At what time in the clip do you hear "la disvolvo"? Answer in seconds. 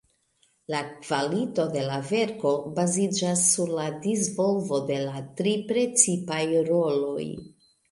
3.81-4.81